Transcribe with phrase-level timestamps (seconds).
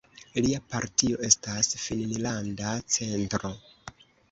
[0.45, 3.55] Lia partio estas Finnlanda Centro.